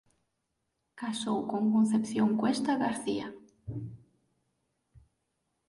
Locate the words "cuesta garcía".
2.41-3.27